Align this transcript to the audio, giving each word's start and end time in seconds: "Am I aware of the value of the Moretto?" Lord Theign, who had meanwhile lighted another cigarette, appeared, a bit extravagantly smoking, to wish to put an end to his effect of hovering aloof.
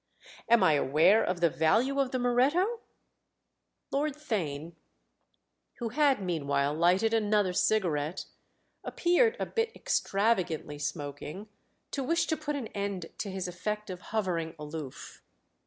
"Am 0.49 0.63
I 0.63 0.73
aware 0.73 1.23
of 1.23 1.41
the 1.41 1.49
value 1.51 1.99
of 1.99 2.09
the 2.09 2.17
Moretto?" 2.17 2.79
Lord 3.91 4.15
Theign, 4.15 4.73
who 5.75 5.89
had 5.89 6.23
meanwhile 6.23 6.73
lighted 6.73 7.13
another 7.13 7.53
cigarette, 7.53 8.25
appeared, 8.83 9.37
a 9.39 9.45
bit 9.45 9.71
extravagantly 9.75 10.79
smoking, 10.79 11.49
to 11.91 12.03
wish 12.03 12.25
to 12.25 12.35
put 12.35 12.55
an 12.55 12.65
end 12.69 13.11
to 13.19 13.29
his 13.29 13.47
effect 13.47 13.91
of 13.91 14.01
hovering 14.09 14.55
aloof. 14.57 15.21